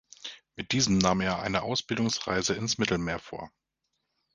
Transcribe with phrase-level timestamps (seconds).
[0.55, 3.51] Mit diesem nahm er eine Ausbildungsreise ins Mittelmeer vor.